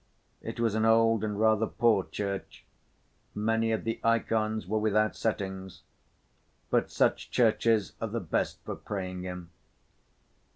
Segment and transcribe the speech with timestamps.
[0.41, 2.65] It was an old and rather poor church;
[3.35, 5.83] many of the ikons were without settings;
[6.71, 9.51] but such churches are the best for praying in.